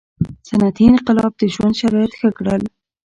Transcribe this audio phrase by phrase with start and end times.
[0.47, 2.61] •صنعتي انقلاب د ژوند شرایط ښه کړل.